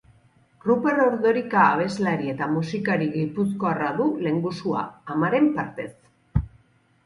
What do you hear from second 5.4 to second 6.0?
partez.